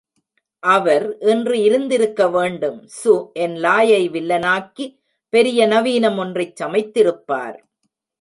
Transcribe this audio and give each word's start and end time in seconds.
அவர் 0.63 1.03
இன்று 1.23 1.55
இருந்திருக்கவேண்டும் 1.57 2.79
சூ 2.91 3.13
என் 3.33 3.55
லாயை 3.57 4.01
வில்லனாக்கி 4.11 4.85
பெரிய 5.33 5.67
நவீனம் 5.67 6.17
ஒன்றைச் 6.17 6.55
சமைத்திருப்பார்! 6.55 7.59